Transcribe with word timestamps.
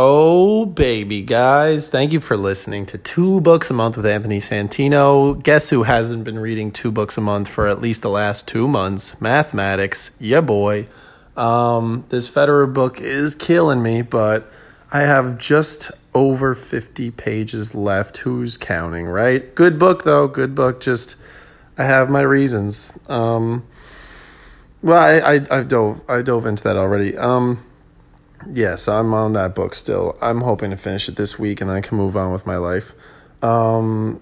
Oh, 0.00 0.64
baby, 0.64 1.22
guys. 1.22 1.88
Thank 1.88 2.12
you 2.12 2.20
for 2.20 2.36
listening 2.36 2.86
to 2.86 2.98
Two 2.98 3.40
Books 3.40 3.68
a 3.68 3.74
Month 3.74 3.96
with 3.96 4.06
Anthony 4.06 4.38
Santino. 4.38 5.42
Guess 5.42 5.70
who 5.70 5.82
hasn't 5.82 6.22
been 6.22 6.38
reading 6.38 6.70
two 6.70 6.92
books 6.92 7.18
a 7.18 7.20
month 7.20 7.48
for 7.48 7.66
at 7.66 7.80
least 7.80 8.02
the 8.02 8.08
last 8.08 8.46
two 8.46 8.68
months? 8.68 9.20
Mathematics. 9.20 10.12
Yeah, 10.20 10.40
boy. 10.40 10.86
Um, 11.36 12.04
this 12.10 12.30
Federer 12.30 12.72
book 12.72 13.00
is 13.00 13.34
killing 13.34 13.82
me, 13.82 14.02
but 14.02 14.48
I 14.92 15.00
have 15.00 15.36
just 15.36 15.90
over 16.14 16.54
50 16.54 17.10
pages 17.10 17.74
left. 17.74 18.18
Who's 18.18 18.56
counting, 18.56 19.06
right? 19.06 19.52
Good 19.52 19.80
book, 19.80 20.04
though. 20.04 20.28
Good 20.28 20.54
book. 20.54 20.80
Just, 20.80 21.16
I 21.76 21.82
have 21.82 22.08
my 22.08 22.22
reasons. 22.22 23.00
Um, 23.08 23.66
well, 24.80 24.96
I, 24.96 25.34
I, 25.34 25.58
I 25.58 25.62
dove 25.64 26.08
I 26.08 26.22
dove 26.22 26.46
into 26.46 26.62
that 26.62 26.76
already. 26.76 27.18
Um, 27.18 27.64
yes, 28.46 28.88
I'm 28.88 29.14
on 29.14 29.32
that 29.32 29.54
book 29.54 29.74
still. 29.74 30.16
I'm 30.20 30.40
hoping 30.40 30.70
to 30.70 30.76
finish 30.76 31.08
it 31.08 31.16
this 31.16 31.38
week 31.38 31.60
and 31.60 31.70
then 31.70 31.76
I 31.76 31.80
can 31.80 31.96
move 31.96 32.16
on 32.16 32.32
with 32.32 32.46
my 32.46 32.56
life. 32.56 32.92
Um, 33.42 34.20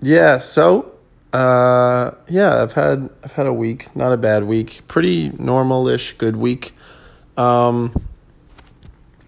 yeah, 0.00 0.38
so 0.38 0.92
uh, 1.32 2.12
yeah, 2.28 2.62
I've 2.62 2.72
had 2.72 3.10
I've 3.22 3.32
had 3.32 3.46
a 3.46 3.52
week, 3.52 3.94
not 3.94 4.12
a 4.12 4.16
bad 4.16 4.44
week, 4.44 4.82
pretty 4.88 5.30
normal-ish, 5.38 6.12
good 6.12 6.36
week. 6.36 6.72
Um, 7.36 7.94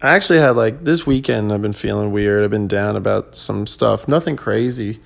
I 0.03 0.15
actually 0.15 0.39
had 0.39 0.57
like 0.57 0.85
this 0.85 1.07
weekend. 1.07 1.53
I've 1.53 1.63
been 1.63 1.73
feeling 1.73 2.11
weird. 2.11 2.43
I've 2.43 2.51
been 2.51 2.69
down 2.69 2.97
about 2.97 3.37
some 3.37 3.67
stuff. 3.67 4.09
Nothing 4.09 4.37
crazy. 4.37 5.01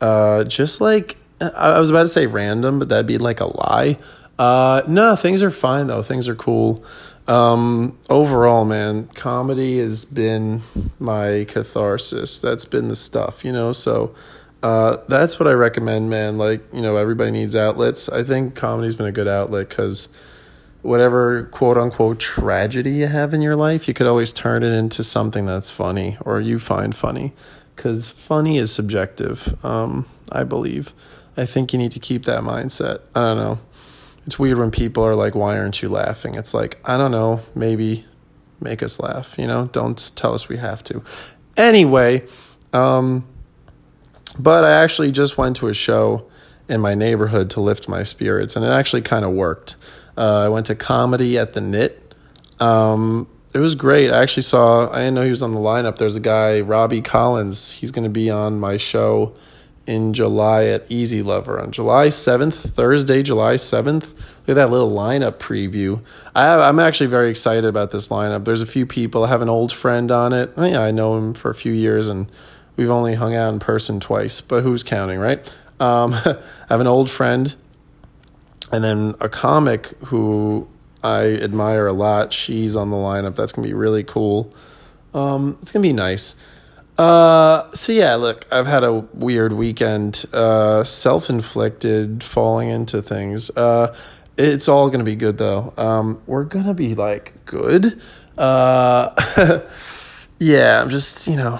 Uh, 0.00 0.44
just 0.44 0.80
like 0.80 1.16
I 1.40 1.80
was 1.80 1.90
about 1.90 2.02
to 2.02 2.08
say 2.08 2.26
random, 2.26 2.78
but 2.78 2.88
that'd 2.88 3.06
be 3.06 3.18
like 3.18 3.40
a 3.40 3.46
lie. 3.46 3.98
Uh, 4.38 4.82
no, 4.86 5.16
things 5.16 5.42
are 5.42 5.50
fine 5.50 5.86
though. 5.86 6.02
Things 6.02 6.28
are 6.28 6.34
cool. 6.34 6.84
Um, 7.28 7.98
overall, 8.08 8.64
man, 8.64 9.08
comedy 9.08 9.78
has 9.78 10.04
been 10.04 10.62
my 10.98 11.44
catharsis. 11.48 12.38
That's 12.38 12.64
been 12.64 12.88
the 12.88 12.96
stuff, 12.96 13.44
you 13.44 13.52
know. 13.52 13.72
So, 13.72 14.14
uh, 14.62 14.98
that's 15.08 15.38
what 15.38 15.48
I 15.48 15.52
recommend, 15.52 16.08
man. 16.08 16.38
Like, 16.38 16.62
you 16.72 16.82
know, 16.82 16.96
everybody 16.96 17.30
needs 17.30 17.56
outlets. 17.56 18.08
I 18.08 18.22
think 18.22 18.54
comedy's 18.54 18.94
been 18.94 19.06
a 19.06 19.12
good 19.12 19.28
outlet 19.28 19.68
because 19.68 20.08
whatever 20.82 21.44
quote 21.44 21.76
unquote 21.76 22.20
tragedy 22.20 22.92
you 22.92 23.06
have 23.06 23.34
in 23.34 23.42
your 23.42 23.56
life, 23.56 23.88
you 23.88 23.94
could 23.94 24.06
always 24.06 24.32
turn 24.32 24.62
it 24.62 24.72
into 24.72 25.02
something 25.02 25.46
that's 25.46 25.70
funny 25.70 26.16
or 26.20 26.40
you 26.40 26.58
find 26.58 26.94
funny. 26.94 27.32
Because 27.74 28.08
funny 28.08 28.56
is 28.56 28.72
subjective, 28.72 29.62
um, 29.64 30.06
I 30.32 30.44
believe. 30.44 30.94
I 31.36 31.44
think 31.44 31.72
you 31.72 31.78
need 31.78 31.92
to 31.92 32.00
keep 32.00 32.24
that 32.24 32.40
mindset. 32.40 33.00
I 33.14 33.20
don't 33.20 33.36
know 33.36 33.58
it's 34.26 34.38
weird 34.38 34.58
when 34.58 34.72
people 34.72 35.04
are 35.04 35.14
like, 35.14 35.34
why 35.34 35.56
aren't 35.56 35.80
you 35.82 35.88
laughing? 35.88 36.34
It's 36.34 36.52
like, 36.52 36.78
I 36.84 36.98
don't 36.98 37.12
know, 37.12 37.40
maybe 37.54 38.04
make 38.60 38.82
us 38.82 38.98
laugh, 38.98 39.36
you 39.38 39.46
know? 39.46 39.66
Don't 39.66 40.12
tell 40.16 40.34
us 40.34 40.48
we 40.48 40.56
have 40.56 40.82
to. 40.84 41.02
Anyway, 41.56 42.26
um, 42.72 43.24
but 44.38 44.64
I 44.64 44.72
actually 44.72 45.12
just 45.12 45.38
went 45.38 45.56
to 45.56 45.68
a 45.68 45.74
show 45.74 46.28
in 46.68 46.80
my 46.80 46.94
neighborhood 46.94 47.50
to 47.50 47.60
lift 47.60 47.88
my 47.88 48.02
spirits, 48.02 48.56
and 48.56 48.64
it 48.64 48.68
actually 48.68 49.02
kind 49.02 49.24
of 49.24 49.30
worked. 49.30 49.76
Uh, 50.16 50.44
I 50.44 50.48
went 50.48 50.66
to 50.66 50.74
comedy 50.74 51.38
at 51.38 51.52
the 51.52 51.60
Knit. 51.60 52.14
Um, 52.58 53.28
it 53.54 53.60
was 53.60 53.76
great. 53.76 54.10
I 54.10 54.22
actually 54.22 54.42
saw, 54.42 54.90
I 54.90 54.96
didn't 54.96 55.14
know 55.14 55.22
he 55.22 55.30
was 55.30 55.42
on 55.42 55.52
the 55.52 55.60
lineup. 55.60 55.98
There's 55.98 56.16
a 56.16 56.20
guy, 56.20 56.60
Robbie 56.60 57.00
Collins. 57.00 57.70
He's 57.70 57.92
going 57.92 58.04
to 58.04 58.10
be 58.10 58.28
on 58.28 58.58
my 58.58 58.76
show 58.76 59.34
in 59.86 60.12
July 60.12 60.64
at 60.66 60.84
Easy 60.88 61.22
Lover 61.22 61.60
on 61.60 61.70
July 61.70 62.08
7th, 62.08 62.54
Thursday, 62.54 63.22
July 63.22 63.54
7th. 63.54 64.12
Look 64.12 64.48
at 64.50 64.54
that 64.54 64.70
little 64.70 64.90
lineup 64.90 65.38
preview. 65.38 66.02
I 66.34 66.68
I'm 66.68 66.78
actually 66.78 67.06
very 67.06 67.30
excited 67.30 67.64
about 67.64 67.90
this 67.90 68.08
lineup. 68.08 68.44
There's 68.44 68.60
a 68.60 68.66
few 68.66 68.86
people. 68.86 69.24
I 69.24 69.28
have 69.28 69.42
an 69.42 69.48
old 69.48 69.72
friend 69.72 70.10
on 70.10 70.32
it. 70.32 70.52
I, 70.56 70.70
yeah, 70.70 70.82
I 70.82 70.90
know 70.90 71.16
him 71.16 71.34
for 71.34 71.50
a 71.50 71.54
few 71.54 71.72
years 71.72 72.08
and 72.08 72.30
we've 72.76 72.90
only 72.90 73.14
hung 73.14 73.34
out 73.34 73.52
in 73.52 73.58
person 73.58 74.00
twice, 74.00 74.40
but 74.40 74.62
who's 74.62 74.82
counting, 74.82 75.18
right? 75.18 75.38
Um, 75.80 76.12
I 76.24 76.38
have 76.68 76.80
an 76.80 76.86
old 76.86 77.10
friend 77.10 77.54
and 78.72 78.82
then 78.82 79.14
a 79.20 79.28
comic 79.28 79.88
who 80.06 80.68
I 81.02 81.34
admire 81.34 81.86
a 81.86 81.92
lot. 81.92 82.32
She's 82.32 82.74
on 82.74 82.90
the 82.90 82.96
lineup. 82.96 83.36
That's 83.36 83.52
going 83.52 83.62
to 83.62 83.68
be 83.68 83.74
really 83.74 84.02
cool. 84.02 84.52
Um, 85.14 85.56
it's 85.62 85.72
going 85.72 85.82
to 85.82 85.88
be 85.88 85.92
nice. 85.92 86.34
Uh, 86.98 87.70
so 87.72 87.92
yeah, 87.92 88.14
look, 88.14 88.46
I've 88.50 88.66
had 88.66 88.82
a 88.82 88.92
weird 88.92 89.52
weekend, 89.52 90.24
uh, 90.32 90.82
self-inflicted, 90.82 92.22
falling 92.22 92.70
into 92.70 93.02
things. 93.02 93.50
Uh, 93.50 93.94
it's 94.38 94.68
all 94.68 94.88
gonna 94.88 95.04
be 95.04 95.16
good 95.16 95.38
though. 95.38 95.74
Um, 95.76 96.22
we're 96.26 96.44
gonna 96.44 96.74
be 96.74 96.94
like 96.94 97.34
good. 97.44 98.00
Uh, 98.38 99.10
yeah, 100.38 100.80
I'm 100.80 100.88
just 100.88 101.26
you 101.26 101.36
know, 101.36 101.58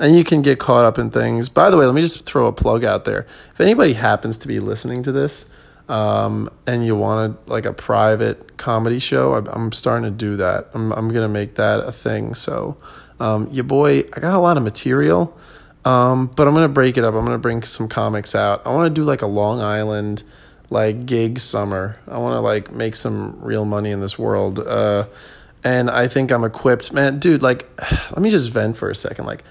and 0.00 0.16
you 0.16 0.24
can 0.24 0.40
get 0.40 0.58
caught 0.58 0.84
up 0.84 0.98
in 0.98 1.10
things. 1.10 1.48
By 1.48 1.68
the 1.70 1.76
way, 1.76 1.84
let 1.84 1.94
me 1.94 2.00
just 2.00 2.24
throw 2.24 2.46
a 2.46 2.52
plug 2.52 2.84
out 2.84 3.04
there. 3.04 3.26
If 3.52 3.60
anybody 3.60 3.94
happens 3.94 4.36
to 4.38 4.48
be 4.48 4.60
listening 4.60 5.02
to 5.02 5.12
this, 5.12 5.50
um, 5.90 6.48
and 6.66 6.86
you 6.86 6.96
wanted 6.96 7.36
like 7.46 7.66
a 7.66 7.72
private 7.72 8.56
comedy 8.56 8.98
show, 8.98 9.34
I'm, 9.34 9.46
I'm 9.48 9.72
starting 9.72 10.04
to 10.04 10.16
do 10.16 10.36
that. 10.36 10.68
I'm 10.72 10.90
I'm 10.92 11.08
gonna 11.10 11.28
make 11.28 11.56
that 11.56 11.80
a 11.80 11.92
thing. 11.92 12.34
So. 12.34 12.78
Um, 13.20 13.48
your 13.50 13.64
boy, 13.64 14.00
I 14.00 14.20
got 14.20 14.34
a 14.34 14.38
lot 14.38 14.56
of 14.56 14.62
material, 14.62 15.36
um, 15.84 16.26
but 16.26 16.48
I'm 16.48 16.54
gonna 16.54 16.68
break 16.68 16.96
it 16.96 17.04
up. 17.04 17.14
I'm 17.14 17.24
gonna 17.24 17.38
bring 17.38 17.62
some 17.62 17.88
comics 17.88 18.34
out. 18.34 18.66
I 18.66 18.70
want 18.70 18.94
to 18.94 19.00
do 19.00 19.04
like 19.04 19.22
a 19.22 19.26
Long 19.26 19.60
Island 19.60 20.22
like 20.70 21.06
gig 21.06 21.38
summer. 21.38 21.96
I 22.08 22.18
want 22.18 22.34
to 22.34 22.40
like 22.40 22.72
make 22.72 22.96
some 22.96 23.38
real 23.40 23.64
money 23.64 23.90
in 23.90 24.00
this 24.00 24.18
world. 24.18 24.58
Uh, 24.58 25.06
and 25.62 25.90
I 25.90 26.08
think 26.08 26.30
I'm 26.30 26.44
equipped, 26.44 26.92
man. 26.92 27.18
Dude, 27.18 27.42
like, 27.42 27.68
let 28.10 28.18
me 28.18 28.30
just 28.30 28.50
vent 28.50 28.76
for 28.76 28.90
a 28.90 28.94
second. 28.94 29.26
Like, 29.26 29.42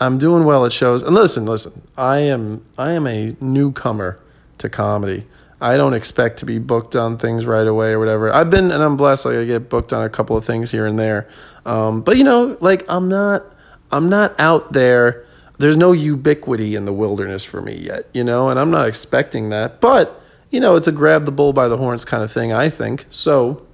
I'm 0.00 0.18
doing 0.18 0.44
well 0.44 0.64
at 0.64 0.72
shows. 0.72 1.02
And 1.02 1.14
listen, 1.14 1.46
listen, 1.46 1.82
I 1.96 2.18
am 2.18 2.64
I 2.76 2.92
am 2.92 3.06
a 3.06 3.36
newcomer 3.40 4.18
to 4.58 4.68
comedy. 4.68 5.26
I 5.60 5.76
don't 5.76 5.94
expect 5.94 6.38
to 6.38 6.46
be 6.46 6.58
booked 6.58 6.94
on 6.94 7.18
things 7.18 7.44
right 7.44 7.66
away 7.66 7.90
or 7.90 7.98
whatever. 7.98 8.32
I've 8.32 8.50
been 8.50 8.70
and 8.70 8.82
I'm 8.82 8.96
blessed. 8.96 9.26
Like 9.26 9.36
I 9.36 9.44
get 9.44 9.68
booked 9.68 9.92
on 9.92 10.04
a 10.04 10.08
couple 10.08 10.36
of 10.36 10.44
things 10.44 10.70
here 10.70 10.86
and 10.86 10.98
there. 10.98 11.28
Um, 11.66 12.00
but 12.00 12.16
you 12.16 12.24
know, 12.24 12.56
like 12.60 12.84
I'm 12.88 13.08
not, 13.08 13.44
I'm 13.90 14.08
not 14.08 14.38
out 14.38 14.72
there. 14.72 15.26
There's 15.58 15.76
no 15.76 15.90
ubiquity 15.90 16.76
in 16.76 16.84
the 16.84 16.92
wilderness 16.92 17.42
for 17.42 17.60
me 17.60 17.74
yet, 17.74 18.06
you 18.14 18.22
know, 18.22 18.48
and 18.48 18.60
I'm 18.60 18.70
not 18.70 18.86
expecting 18.86 19.50
that. 19.50 19.80
But 19.80 20.20
you 20.50 20.60
know, 20.60 20.76
it's 20.76 20.86
a 20.86 20.92
grab 20.92 21.26
the 21.26 21.32
bull 21.32 21.52
by 21.52 21.68
the 21.68 21.76
horns 21.76 22.04
kind 22.04 22.22
of 22.22 22.30
thing. 22.30 22.52
I 22.52 22.70
think 22.70 23.06
so. 23.10 23.66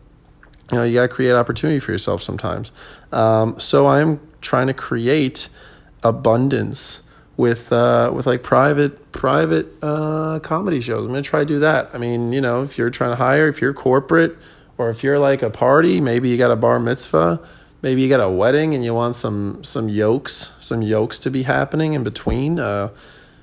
You 0.73 0.79
know, 0.79 0.85
you 0.85 0.95
got 0.95 1.03
to 1.03 1.09
create 1.09 1.33
opportunity 1.33 1.79
for 1.79 1.93
yourself 1.93 2.23
sometimes. 2.23 2.73
Um, 3.13 3.61
so 3.61 3.87
I'm 3.87 4.21
trying 4.41 4.67
to 4.69 4.75
create 4.75 5.51
abundance 6.03 7.03
with 7.37 7.71
uh, 7.71 8.11
with 8.15 8.27
like 8.27 8.43
private 8.43 8.99
private 9.15 9.69
uh, 9.81 10.41
comedy 10.41 10.83
shows. 10.83 11.07
I'm 11.07 11.09
gonna 11.09 11.23
try 11.23 11.41
to 11.41 11.47
do 11.47 11.61
that. 11.61 11.91
I 11.95 11.99
mean, 11.99 12.33
you 12.35 12.43
know, 12.43 12.63
if 12.63 12.77
you're 12.77 12.91
trying 12.91 13.13
to 13.13 13.17
hire, 13.17 13.49
if 13.49 13.63
you're 13.63 13.73
corporate, 13.73 14.37
or 14.77 14.91
if 14.91 15.03
you're 15.03 15.19
like 15.19 15.41
a 15.41 15.51
party, 15.51 16.01
maybe 16.03 16.29
you 16.29 16.37
got 16.37 16.51
a 16.51 16.57
bar 16.57 16.79
mitzvah 16.79 17.41
maybe 17.85 18.01
you 18.01 18.09
got 18.09 18.21
a 18.21 18.31
wedding 18.31 18.75
and 18.75 18.83
you 18.83 18.95
want 18.95 19.15
some 19.15 19.63
some 19.63 19.89
yokes, 19.89 20.57
some 20.59 20.81
yokes 20.83 21.21
to 21.21 21.31
be 21.31 21.43
happening 21.43 21.93
in 21.93 22.03
between, 22.03 22.59
uh, 22.59 22.89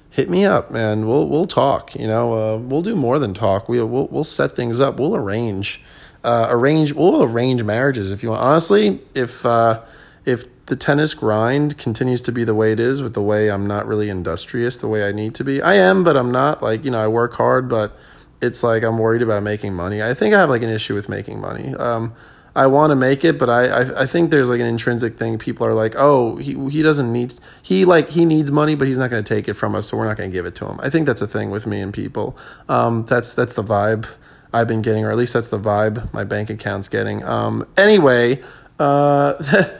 hit 0.09 0.29
me 0.29 0.43
up, 0.43 0.71
man. 0.71 1.05
We'll 1.05 1.29
we'll 1.29 1.45
talk. 1.45 1.95
You 1.95 2.07
know, 2.07 2.33
uh, 2.33 2.57
we'll 2.57 2.81
do 2.81 2.95
more 2.95 3.19
than 3.19 3.33
talk. 3.33 3.69
We'll 3.69 3.85
we'll 3.85 4.07
we'll 4.07 4.23
set 4.25 4.53
things 4.53 4.81
up. 4.81 4.99
We'll 4.99 5.15
arrange, 5.15 5.81
uh, 6.23 6.47
arrange. 6.49 6.91
We'll 6.91 7.23
arrange 7.23 7.63
marriages 7.63 8.11
if 8.11 8.23
you 8.23 8.29
want. 8.29 8.41
Honestly, 8.41 8.99
if 9.13 9.45
uh, 9.45 9.81
if 10.25 10.43
the 10.67 10.75
tennis 10.75 11.13
grind 11.13 11.77
continues 11.77 12.21
to 12.23 12.31
be 12.31 12.43
the 12.43 12.55
way 12.55 12.71
it 12.71 12.79
is, 12.79 13.01
with 13.01 13.13
the 13.13 13.21
way 13.21 13.49
I'm 13.49 13.67
not 13.67 13.87
really 13.87 14.09
industrious, 14.09 14.77
the 14.77 14.87
way 14.87 15.07
I 15.07 15.11
need 15.11 15.35
to 15.35 15.43
be. 15.43 15.61
I 15.61 15.73
am, 15.73 16.03
but 16.03 16.15
I'm 16.15 16.31
not. 16.31 16.61
Like 16.61 16.85
you 16.85 16.91
know, 16.91 17.03
I 17.03 17.07
work 17.07 17.33
hard, 17.33 17.67
but 17.67 17.97
it's 18.41 18.63
like 18.63 18.83
I'm 18.83 18.97
worried 18.97 19.21
about 19.21 19.43
making 19.43 19.73
money. 19.73 20.01
I 20.01 20.13
think 20.13 20.33
I 20.33 20.39
have 20.39 20.49
like 20.49 20.63
an 20.63 20.69
issue 20.69 20.95
with 20.95 21.09
making 21.09 21.39
money. 21.39 21.73
Um, 21.75 22.13
I 22.55 22.67
want 22.67 22.91
to 22.91 22.95
make 22.95 23.23
it, 23.23 23.39
but 23.39 23.49
I, 23.49 23.67
I 23.67 24.01
I 24.01 24.05
think 24.05 24.29
there's 24.29 24.49
like 24.49 24.59
an 24.59 24.65
intrinsic 24.65 25.17
thing. 25.17 25.37
People 25.37 25.65
are 25.65 25.73
like, 25.73 25.95
oh, 25.97 26.35
he 26.35 26.53
he 26.69 26.81
doesn't 26.81 27.11
need 27.11 27.33
he 27.61 27.85
like 27.85 28.09
he 28.09 28.25
needs 28.25 28.51
money, 28.51 28.75
but 28.75 28.87
he's 28.87 28.97
not 28.97 29.09
going 29.09 29.23
to 29.23 29.35
take 29.35 29.47
it 29.47 29.53
from 29.53 29.73
us, 29.73 29.87
so 29.87 29.97
we're 29.97 30.07
not 30.07 30.17
going 30.17 30.29
to 30.29 30.33
give 30.33 30.45
it 30.45 30.55
to 30.55 30.67
him. 30.67 30.79
I 30.81 30.89
think 30.89 31.05
that's 31.05 31.21
a 31.21 31.27
thing 31.27 31.49
with 31.49 31.65
me 31.65 31.79
and 31.79 31.93
people. 31.93 32.37
Um, 32.67 33.05
that's 33.05 33.33
that's 33.33 33.53
the 33.53 33.63
vibe 33.63 34.07
I've 34.53 34.67
been 34.67 34.81
getting, 34.81 35.05
or 35.05 35.11
at 35.11 35.17
least 35.17 35.33
that's 35.33 35.47
the 35.47 35.59
vibe 35.59 36.13
my 36.13 36.25
bank 36.25 36.49
account's 36.49 36.89
getting. 36.89 37.23
Um, 37.23 37.65
anyway, 37.77 38.41
uh, 38.79 39.33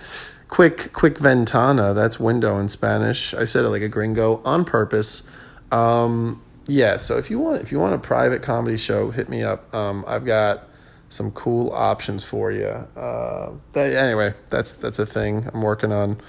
quick 0.52 0.94
quick 0.94 1.18
ventana. 1.18 1.96
That's 1.96 2.20
window 2.20 2.60
in 2.60 2.70
Spanish. 2.70 3.34
I 3.34 3.46
said 3.46 3.66
it 3.66 3.70
like 3.70 3.82
a 3.82 3.90
gringo 3.90 4.44
on 4.46 4.64
purpose. 4.66 5.24
Um, 5.72 6.44
yeah. 6.68 6.98
So 6.98 7.18
if 7.18 7.32
you 7.32 7.40
want 7.40 7.64
if 7.64 7.72
you 7.72 7.80
want 7.80 7.96
a 7.96 7.98
private 7.98 8.44
comedy 8.44 8.78
show, 8.78 9.10
hit 9.10 9.28
me 9.30 9.42
up. 9.42 9.74
Um, 9.74 10.06
I've 10.08 10.26
got 10.26 10.68
some 11.10 11.32
cool 11.32 11.72
options 11.72 12.24
for 12.24 12.52
you. 12.52 12.66
Uh, 12.66 13.54
that, 13.74 13.94
anyway, 13.94 14.36
that's 14.50 14.74
that's 14.74 15.00
a 15.00 15.06
thing 15.08 15.50
I'm 15.52 15.62
working 15.62 15.92
on. 15.92 16.22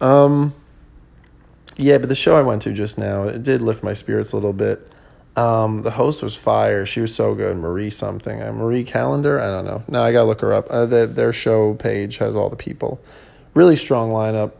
Um, 0.00 0.54
yeah, 1.76 1.98
but 1.98 2.08
the 2.08 2.14
show 2.14 2.36
I 2.36 2.42
went 2.42 2.62
to 2.62 2.72
just 2.72 2.98
now 2.98 3.24
it 3.24 3.42
did 3.42 3.62
lift 3.62 3.82
my 3.82 3.94
spirits 3.94 4.32
a 4.32 4.36
little 4.36 4.52
bit. 4.52 4.88
Um, 5.34 5.80
the 5.80 5.92
host 5.92 6.22
was 6.22 6.36
fire. 6.36 6.84
She 6.84 7.00
was 7.00 7.14
so 7.14 7.34
good, 7.34 7.56
Marie 7.56 7.88
something. 7.88 8.42
Uh, 8.42 8.52
Marie 8.52 8.84
Callender 8.84 9.40
I 9.40 9.46
don't 9.46 9.64
know. 9.64 9.82
No, 9.88 10.02
I 10.02 10.12
gotta 10.12 10.26
look 10.26 10.42
her 10.42 10.52
up. 10.52 10.66
Uh, 10.68 10.84
the, 10.84 11.06
their 11.06 11.32
show 11.32 11.72
page 11.72 12.18
has 12.18 12.36
all 12.36 12.50
the 12.50 12.56
people. 12.56 13.00
Really 13.54 13.76
strong 13.76 14.10
lineup. 14.10 14.52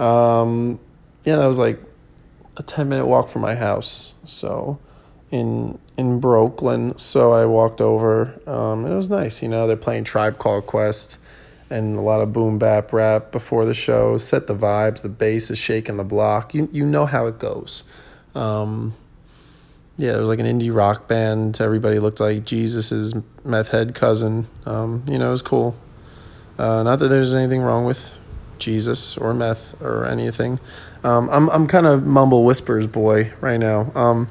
Um, 0.00 0.78
yeah, 1.24 1.36
that 1.36 1.46
was 1.46 1.58
like 1.58 1.80
a 2.56 2.62
ten 2.62 2.88
minute 2.88 3.06
walk 3.06 3.28
from 3.28 3.42
my 3.42 3.54
house. 3.54 4.14
So 4.24 4.78
in 5.30 5.78
in 5.96 6.20
Brooklyn, 6.20 6.96
so 6.98 7.32
I 7.32 7.46
walked 7.46 7.80
over. 7.80 8.40
Um, 8.46 8.86
it 8.86 8.94
was 8.94 9.08
nice, 9.08 9.42
you 9.42 9.48
know. 9.48 9.66
They're 9.66 9.76
playing 9.76 10.04
Tribe 10.04 10.38
Called 10.38 10.66
Quest 10.66 11.18
and 11.70 11.96
a 11.96 12.02
lot 12.02 12.20
of 12.20 12.32
boom 12.32 12.58
bap 12.58 12.92
rap 12.92 13.32
before 13.32 13.64
the 13.64 13.74
show. 13.74 14.18
Set 14.18 14.46
the 14.46 14.54
vibes. 14.54 15.02
The 15.02 15.08
bass 15.08 15.50
is 15.50 15.58
shaking 15.58 15.96
the 15.96 16.04
block. 16.04 16.54
You 16.54 16.68
you 16.72 16.84
know 16.84 17.06
how 17.06 17.26
it 17.26 17.38
goes. 17.38 17.84
Um, 18.34 18.94
yeah, 19.96 20.12
there 20.12 20.20
was 20.20 20.28
like 20.28 20.38
an 20.38 20.46
indie 20.46 20.74
rock 20.74 21.08
band. 21.08 21.60
Everybody 21.60 21.98
looked 21.98 22.20
like 22.20 22.44
Jesus's 22.44 23.14
meth 23.44 23.68
head 23.68 23.94
cousin. 23.94 24.46
Um, 24.66 25.04
you 25.08 25.18
know, 25.18 25.28
it 25.28 25.30
was 25.30 25.42
cool. 25.42 25.76
Uh, 26.62 26.84
not 26.84 27.00
that 27.00 27.08
there's 27.08 27.34
anything 27.34 27.60
wrong 27.60 27.84
with 27.84 28.14
Jesus 28.60 29.18
or 29.18 29.34
meth 29.34 29.82
or 29.82 30.06
anything. 30.06 30.60
Um, 31.02 31.28
I'm 31.30 31.50
I'm 31.50 31.66
kind 31.66 31.88
of 31.88 32.06
mumble 32.06 32.44
whispers 32.44 32.86
boy 32.86 33.32
right 33.40 33.58
now. 33.58 33.90
Um, 33.96 34.28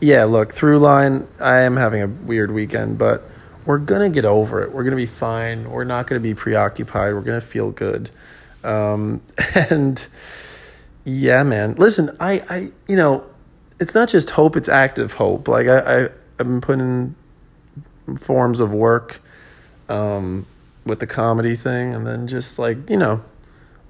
yeah, 0.00 0.24
look, 0.24 0.52
through 0.52 0.80
line. 0.80 1.28
I 1.38 1.60
am 1.60 1.76
having 1.76 2.02
a 2.02 2.08
weird 2.08 2.50
weekend, 2.50 2.98
but 2.98 3.22
we're 3.66 3.78
gonna 3.78 4.10
get 4.10 4.24
over 4.24 4.60
it. 4.60 4.72
We're 4.72 4.82
gonna 4.82 4.96
be 4.96 5.06
fine. 5.06 5.70
We're 5.70 5.84
not 5.84 6.08
gonna 6.08 6.18
be 6.18 6.34
preoccupied. 6.34 7.14
We're 7.14 7.20
gonna 7.20 7.40
feel 7.40 7.70
good. 7.70 8.10
Um, 8.64 9.22
and 9.70 10.04
yeah, 11.04 11.44
man. 11.44 11.76
Listen, 11.76 12.16
I, 12.18 12.42
I, 12.50 12.72
you 12.88 12.96
know, 12.96 13.24
it's 13.78 13.94
not 13.94 14.08
just 14.08 14.30
hope; 14.30 14.56
it's 14.56 14.68
active 14.68 15.12
hope. 15.12 15.46
Like 15.46 15.68
I, 15.68 15.78
I 15.78 16.02
I've 16.40 16.48
been 16.48 16.60
putting 16.60 17.14
forms 18.18 18.58
of 18.58 18.72
work 18.72 19.20
um, 19.88 20.46
with 20.84 21.00
the 21.00 21.06
comedy 21.06 21.56
thing, 21.56 21.94
and 21.94 22.06
then 22.06 22.26
just 22.26 22.58
like 22.58 22.88
you 22.88 22.96
know, 22.96 23.22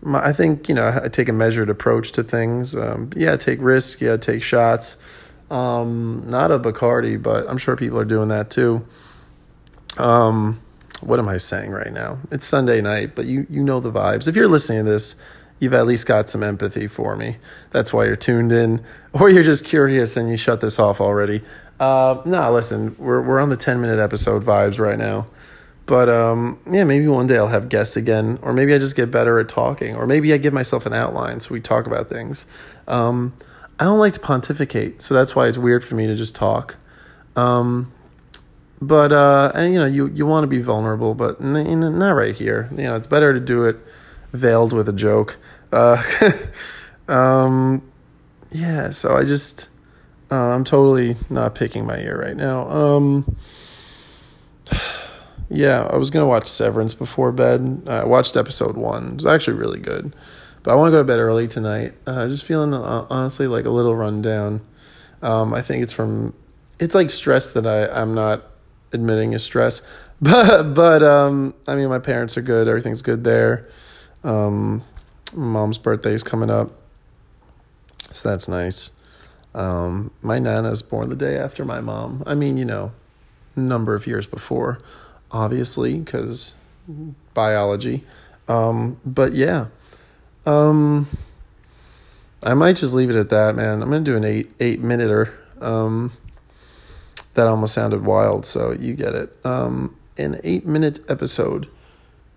my, 0.03 0.27
I 0.27 0.33
think 0.33 0.69
you 0.69 0.75
know 0.75 1.01
I 1.03 1.09
take 1.09 1.29
a 1.29 1.33
measured 1.33 1.71
approach 1.71 2.13
to 2.13 2.23
things. 2.23 2.75
Um, 2.75 3.11
yeah, 3.17 3.37
take 3.37 3.61
risks. 3.61 4.01
Yeah, 4.01 4.17
take 4.17 4.43
shots. 4.43 4.97
Um, 5.51 6.25
not 6.27 6.53
a 6.53 6.59
Bacardi, 6.59 7.21
but 7.21 7.49
I'm 7.49 7.59
sure 7.59 7.77
people 7.77 7.99
are 7.99 8.05
doing 8.05 8.29
that 8.29 8.51
too. 8.51 8.87
Um, 9.99 10.61
what 11.01 11.19
am 11.19 11.29
I 11.29 11.39
saying 11.39 11.71
right 11.71 11.93
now? 11.93 12.19
It's 12.31 12.47
Sunday 12.47 12.81
night, 12.81 13.15
but 13.15 13.27
you 13.27 13.47
you 13.51 13.63
know 13.63 13.81
the 13.81 13.93
vibes. 13.93 14.29
If 14.29 14.37
you're 14.37 14.49
listening 14.49 14.85
to 14.85 14.91
this, 14.91 15.17
you've 15.59 15.75
at 15.75 15.87
least 15.87 16.07
got 16.07 16.29
some 16.29 16.43
empathy 16.43 16.87
for 16.87 17.17
me. 17.17 17.37
That's 17.71 17.93
why 17.93 18.07
you're 18.07 18.17
tuned 18.17 18.53
in, 18.53 18.85
or 19.13 19.31
you're 19.31 19.43
just 19.43 19.65
curious 19.65 20.17
and 20.17 20.31
you 20.31 20.37
shut 20.37 20.61
this 20.61 20.79
off 20.79 21.01
already. 21.01 21.43
Uh, 21.79 22.21
no, 22.27 22.51
listen, 22.51 22.95
we're 22.99 23.23
we're 23.23 23.41
on 23.41 23.49
the 23.49 23.57
10 23.57 23.81
minute 23.81 23.99
episode 23.99 24.45
vibes 24.45 24.79
right 24.79 24.99
now. 24.99 25.27
But 25.91 26.09
um, 26.09 26.61
yeah, 26.71 26.85
maybe 26.85 27.09
one 27.09 27.27
day 27.27 27.37
I'll 27.37 27.49
have 27.49 27.69
guests 27.69 27.97
again, 27.97 28.39
or 28.43 28.53
maybe 28.53 28.73
I 28.73 28.79
just 28.79 28.95
get 28.95 29.11
better 29.11 29.41
at 29.41 29.49
talking, 29.49 29.97
or 29.97 30.07
maybe 30.07 30.33
I 30.33 30.37
give 30.37 30.53
myself 30.53 30.87
an 30.87 30.93
outline 30.93 31.41
so 31.41 31.53
we 31.53 31.61
talk 31.61 31.85
about 31.85 32.09
things. 32.09 32.47
Um, 32.87 33.35
I 33.81 33.87
don't 33.87 33.99
like 33.99 34.13
to 34.13 34.21
pontificate, 34.21 35.03
so 35.03 35.15
that's 35.15 35.35
why 35.35 35.49
it's 35.49 35.59
weird 35.59 35.83
for 35.83 35.97
me 35.97 36.07
to 36.07 36.15
just 36.15 36.37
talk. 36.37 36.77
Um, 37.35 37.93
but 38.81 39.13
uh, 39.13 39.51
and 39.57 39.73
you 39.73 39.81
know, 39.81 39.87
you 39.87 40.07
you 40.11 40.27
want 40.27 40.45
to 40.45 40.47
be 40.47 40.63
vulnerable, 40.63 41.17
but 41.17 41.41
n- 41.41 41.99
not 41.99 42.13
right 42.13 42.37
here. 42.37 42.69
You 42.71 42.85
know, 42.85 42.95
it's 42.95 43.09
better 43.09 43.33
to 43.33 43.41
do 43.41 43.65
it 43.65 43.77
veiled 44.33 44.73
with 44.73 44.89
a 44.89 44.93
joke. 44.93 45.39
Uh, 45.73 46.01
um, 47.09 47.83
yeah, 48.53 48.91
so 48.91 49.17
I 49.17 49.25
just 49.25 49.69
uh, 50.31 50.37
I'm 50.37 50.63
totally 50.63 51.17
not 51.29 51.57
picking 51.57 51.85
my 51.85 51.99
ear 51.99 52.17
right 52.17 52.37
now. 52.37 52.69
Yeah, 55.51 55.89
I 55.91 55.97
was 55.97 56.11
gonna 56.11 56.29
watch 56.29 56.47
Severance 56.47 56.95
before 56.95 57.33
bed. 57.33 57.83
I 57.87 58.05
watched 58.05 58.37
episode 58.37 58.77
one. 58.77 59.09
It 59.09 59.15
was 59.17 59.27
actually 59.27 59.59
really 59.59 59.81
good. 59.81 60.15
But 60.63 60.73
I 60.73 60.75
want 60.77 60.89
to 60.89 60.93
go 60.93 60.99
to 60.99 61.05
bed 61.05 61.19
early 61.19 61.49
tonight. 61.49 61.95
Uh, 62.07 62.29
just 62.29 62.45
feeling 62.45 62.73
uh, 62.75 63.07
honestly 63.11 63.47
like 63.47 63.65
a 63.65 63.71
little 63.71 63.97
run 63.97 64.23
down. 64.23 64.61
Um, 65.23 65.53
I 65.53 65.63
think 65.63 65.83
it's 65.83 65.93
from 65.93 66.35
it's 66.79 66.95
like 66.95 67.11
stress 67.11 67.53
that 67.53 67.67
I 67.67 67.89
I'm 67.89 68.15
not 68.15 68.45
admitting 68.93 69.33
is 69.33 69.43
stress. 69.43 69.83
But 70.23 70.75
but 70.75 71.03
um, 71.03 71.55
I 71.67 71.75
mean 71.77 71.89
my 71.89 71.99
parents 71.99 72.37
are 72.37 72.43
good. 72.43 72.69
Everything's 72.69 73.01
good 73.01 73.25
there. 73.25 73.67
Um, 74.23 74.85
mom's 75.35 75.79
birthday 75.79 76.13
is 76.13 76.23
coming 76.23 76.51
up, 76.51 76.73
so 78.13 78.29
that's 78.29 78.47
nice. 78.47 78.91
Um, 79.55 80.11
my 80.21 80.39
nana's 80.39 80.83
born 80.83 81.09
the 81.09 81.17
day 81.17 81.39
after 81.39 81.65
my 81.65 81.81
mom. 81.81 82.23
I 82.27 82.35
mean, 82.35 82.59
you 82.59 82.67
know, 82.67 82.93
number 83.57 83.95
of 83.95 84.07
years 84.07 84.27
before, 84.27 84.79
obviously, 85.33 85.99
because 85.99 86.55
biology. 87.35 88.05
Um, 88.49 88.99
but 89.05 89.33
yeah, 89.33 89.67
um, 90.47 91.07
I 92.43 92.55
might 92.55 92.77
just 92.77 92.95
leave 92.95 93.11
it 93.11 93.17
at 93.17 93.31
that, 93.31 93.55
man. 93.55 93.83
I'm 93.83 93.91
gonna 93.91 94.01
do 94.01 94.17
an 94.17 94.25
eight 94.25 94.51
eight 94.61 94.81
minuter. 94.81 95.33
Um, 95.61 96.13
that 97.35 97.47
almost 97.47 97.75
sounded 97.75 98.05
wild, 98.05 98.45
so 98.45 98.73
you 98.73 98.95
get 98.95 99.15
it. 99.15 99.35
Um, 99.45 99.97
an 100.19 100.41
eight 100.43 100.67
minute 100.67 100.99
episode. 101.09 101.69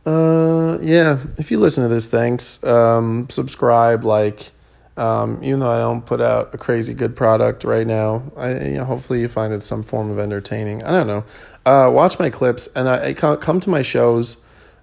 Uh, 0.06 0.78
yeah. 0.82 1.20
If 1.38 1.50
you 1.50 1.60
listen 1.60 1.84
to 1.84 1.90
this, 1.90 2.08
thanks. 2.08 2.64
Um, 2.64 3.28
subscribe, 3.30 4.04
like. 4.04 4.52
Um, 4.96 5.44
even 5.44 5.60
though 5.60 5.72
I 5.72 5.80
don't 5.80 6.06
put 6.06 6.22
out 6.22 6.54
a 6.54 6.58
crazy 6.58 6.94
good 6.94 7.16
product 7.16 7.64
right 7.64 7.88
now, 7.88 8.32
I 8.38 8.52
you 8.52 8.78
know, 8.78 8.86
hopefully 8.86 9.22
you 9.22 9.28
find 9.28 9.52
it 9.52 9.64
some 9.64 9.82
form 9.82 10.12
of 10.12 10.20
entertaining. 10.20 10.84
I 10.84 10.92
don't 10.92 11.08
know. 11.08 11.26
Uh, 11.66 11.90
watch 11.92 12.20
my 12.20 12.30
clips 12.30 12.68
and 12.76 12.88
I, 12.88 13.08
I 13.08 13.14
come 13.14 13.60
to 13.60 13.70
my 13.70 13.82
shows 13.82 14.38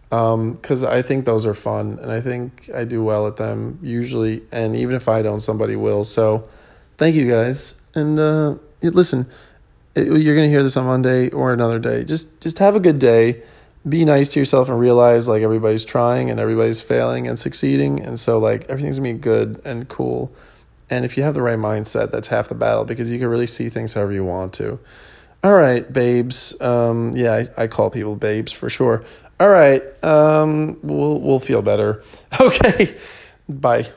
because 0.08 0.82
um, 0.82 0.90
I 0.90 1.02
think 1.02 1.24
those 1.26 1.46
are 1.46 1.54
fun 1.54 2.00
and 2.02 2.10
I 2.10 2.20
think 2.20 2.68
I 2.74 2.84
do 2.84 3.04
well 3.04 3.28
at 3.28 3.36
them 3.36 3.78
usually. 3.82 4.42
And 4.50 4.74
even 4.74 4.96
if 4.96 5.08
I 5.08 5.22
don't, 5.22 5.38
somebody 5.38 5.76
will. 5.76 6.02
So 6.02 6.48
thank 6.96 7.14
you 7.14 7.30
guys. 7.30 7.80
And 7.94 8.18
uh, 8.18 8.56
listen, 8.82 9.28
you're 9.94 10.34
going 10.34 10.46
to 10.46 10.50
hear 10.50 10.64
this 10.64 10.76
on 10.76 10.86
Monday 10.86 11.30
or 11.30 11.52
another 11.52 11.78
day. 11.78 12.02
Just 12.02 12.40
just 12.40 12.58
have 12.58 12.74
a 12.74 12.80
good 12.80 12.98
day. 12.98 13.42
Be 13.88 14.04
nice 14.04 14.28
to 14.30 14.38
yourself 14.40 14.68
and 14.68 14.78
realize 14.78 15.26
like 15.26 15.42
everybody's 15.42 15.84
trying 15.84 16.30
and 16.30 16.38
everybody's 16.38 16.80
failing 16.80 17.26
and 17.26 17.38
succeeding. 17.38 18.00
And 18.00 18.18
so 18.18 18.38
like 18.38 18.64
everything's 18.68 18.96
to 18.96 19.02
be 19.02 19.12
good 19.14 19.60
and 19.64 19.88
cool. 19.88 20.32
And 20.90 21.04
if 21.04 21.16
you 21.16 21.22
have 21.22 21.34
the 21.34 21.42
right 21.42 21.58
mindset, 21.58 22.10
that's 22.10 22.28
half 22.28 22.48
the 22.48 22.54
battle 22.54 22.84
because 22.84 23.10
you 23.10 23.18
can 23.18 23.28
really 23.28 23.46
see 23.46 23.68
things 23.68 23.94
however 23.94 24.12
you 24.12 24.24
want 24.24 24.52
to. 24.54 24.78
All 25.42 25.54
right, 25.54 25.90
babes. 25.90 26.60
Um, 26.60 27.12
yeah, 27.16 27.44
I, 27.56 27.62
I 27.62 27.66
call 27.68 27.88
people 27.90 28.16
babes 28.16 28.52
for 28.52 28.68
sure. 28.68 29.02
All 29.38 29.48
right. 29.48 29.82
Um, 30.04 30.78
we'll 30.82 31.18
we'll 31.20 31.40
feel 31.40 31.62
better. 31.62 32.02
Okay. 32.40 32.96
Bye. 33.48 33.90